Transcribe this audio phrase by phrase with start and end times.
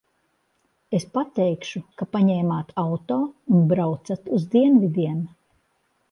[0.99, 3.17] Es pateikšu, ka paņēmāt auto
[3.57, 5.21] un braucat uz dienvidiem.